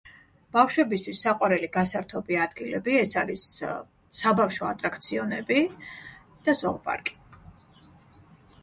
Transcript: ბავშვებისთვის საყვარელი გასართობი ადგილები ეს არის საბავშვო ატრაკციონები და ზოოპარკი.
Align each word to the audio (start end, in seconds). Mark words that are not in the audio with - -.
ბავშვებისთვის 0.55 1.19
საყვარელი 1.25 1.69
გასართობი 1.75 2.39
ადგილები 2.45 2.95
ეს 3.01 3.11
არის 3.23 3.45
საბავშვო 4.23 4.71
ატრაკციონები 4.73 5.63
და 6.49 6.59
ზოოპარკი. 6.65 7.21